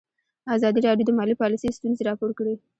[0.55, 2.53] ازادي راډیو د مالي پالیسي ستونزې راپور کړي.